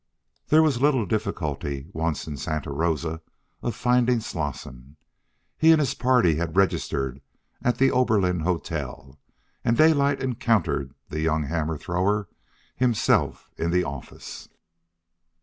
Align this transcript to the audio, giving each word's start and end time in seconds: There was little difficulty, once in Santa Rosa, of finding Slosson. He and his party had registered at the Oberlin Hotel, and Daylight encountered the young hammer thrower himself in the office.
There 0.47 0.63
was 0.63 0.81
little 0.81 1.05
difficulty, 1.05 1.85
once 1.93 2.25
in 2.25 2.35
Santa 2.35 2.71
Rosa, 2.71 3.21
of 3.61 3.75
finding 3.75 4.19
Slosson. 4.19 4.95
He 5.59 5.71
and 5.71 5.79
his 5.79 5.93
party 5.93 6.37
had 6.37 6.55
registered 6.57 7.21
at 7.61 7.77
the 7.77 7.91
Oberlin 7.91 8.39
Hotel, 8.39 9.19
and 9.63 9.77
Daylight 9.77 10.19
encountered 10.19 10.95
the 11.09 11.19
young 11.21 11.43
hammer 11.43 11.77
thrower 11.77 12.27
himself 12.77 13.51
in 13.59 13.69
the 13.69 13.83
office. 13.83 14.49